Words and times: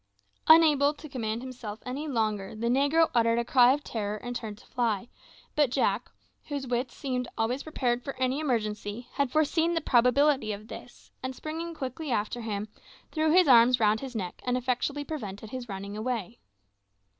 Unable 0.47 0.95
to 0.95 1.07
command 1.07 1.43
himself 1.43 1.77
any 1.85 2.07
longer, 2.07 2.55
the 2.55 2.69
negro 2.69 3.11
uttered 3.13 3.37
a 3.37 3.45
cry 3.45 3.71
of 3.71 3.83
terror 3.83 4.17
and 4.17 4.35
turned 4.35 4.57
to 4.57 4.65
fly; 4.65 5.09
but 5.55 5.69
Jack, 5.69 6.09
whose 6.47 6.65
wits 6.65 6.95
seemed 6.95 7.27
always 7.37 7.61
prepared 7.61 8.03
for 8.03 8.15
any 8.17 8.39
emergency, 8.39 9.09
had 9.13 9.31
foreseen 9.31 9.75
the 9.75 9.79
probability 9.81 10.53
of 10.53 10.69
this, 10.69 11.11
and 11.21 11.35
springing 11.35 11.75
quickly 11.75 12.09
after 12.09 12.41
him, 12.41 12.67
threw 13.11 13.31
his 13.31 13.47
arms 13.47 13.79
round 13.79 13.99
his 13.99 14.15
neck 14.15 14.41
and 14.43 14.57
effectually 14.57 15.03
prevented 15.03 15.51
his 15.51 15.69
running 15.69 15.95
away. 15.95 16.39